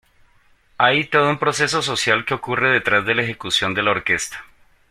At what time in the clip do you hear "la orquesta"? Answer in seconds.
3.83-4.43